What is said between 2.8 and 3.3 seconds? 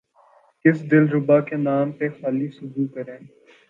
کریں